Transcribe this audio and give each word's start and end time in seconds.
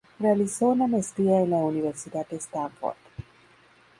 Realizó 0.19 0.69
una 0.69 0.87
maestría 0.87 1.41
en 1.41 1.51
la 1.51 1.57
Universidad 1.57 2.27
de 2.27 2.37
Stanford. 2.37 2.95